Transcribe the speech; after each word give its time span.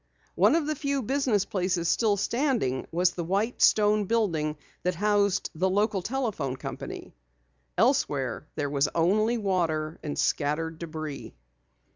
One 0.33 0.55
of 0.55 0.65
the 0.65 0.73
few 0.73 1.03
business 1.03 1.45
places 1.45 1.87
still 1.87 2.17
standing 2.17 2.87
was 2.91 3.11
the 3.11 3.21
big 3.21 3.29
white 3.29 3.61
stone 3.61 4.05
building 4.05 4.57
that 4.81 4.95
housed 4.95 5.51
the 5.53 5.69
local 5.69 6.01
telephone 6.01 6.55
company. 6.55 7.13
Elsewhere 7.77 8.47
there 8.55 8.71
was 8.71 8.87
only 8.95 9.37
water 9.37 9.99
and 10.01 10.17
scattered 10.17 10.79
debris. 10.79 11.35